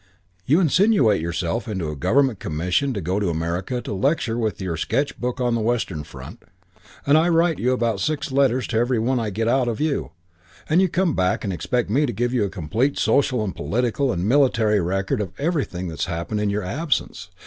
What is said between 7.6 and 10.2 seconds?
about six letters to every one I get out of you,